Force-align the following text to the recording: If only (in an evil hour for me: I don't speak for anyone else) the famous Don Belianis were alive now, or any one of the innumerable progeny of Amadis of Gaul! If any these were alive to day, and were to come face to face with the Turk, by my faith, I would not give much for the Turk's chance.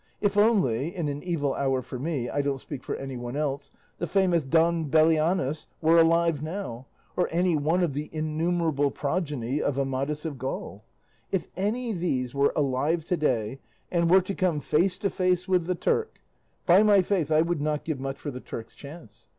If 0.19 0.35
only 0.35 0.95
(in 0.95 1.07
an 1.09 1.21
evil 1.21 1.53
hour 1.53 1.83
for 1.83 1.99
me: 1.99 2.27
I 2.27 2.41
don't 2.41 2.57
speak 2.57 2.83
for 2.83 2.95
anyone 2.95 3.35
else) 3.35 3.69
the 3.99 4.07
famous 4.07 4.43
Don 4.43 4.89
Belianis 4.89 5.67
were 5.79 5.99
alive 5.99 6.41
now, 6.41 6.87
or 7.15 7.27
any 7.31 7.55
one 7.55 7.83
of 7.83 7.93
the 7.93 8.09
innumerable 8.11 8.89
progeny 8.89 9.61
of 9.61 9.77
Amadis 9.77 10.25
of 10.25 10.39
Gaul! 10.39 10.83
If 11.31 11.45
any 11.55 11.93
these 11.93 12.33
were 12.33 12.51
alive 12.55 13.05
to 13.09 13.15
day, 13.17 13.59
and 13.91 14.09
were 14.09 14.21
to 14.21 14.33
come 14.33 14.59
face 14.59 14.97
to 14.97 15.11
face 15.11 15.47
with 15.47 15.67
the 15.67 15.75
Turk, 15.75 16.19
by 16.65 16.81
my 16.81 17.03
faith, 17.03 17.31
I 17.31 17.41
would 17.43 17.61
not 17.61 17.83
give 17.85 17.99
much 17.99 18.17
for 18.17 18.31
the 18.31 18.41
Turk's 18.41 18.73
chance. 18.73 19.27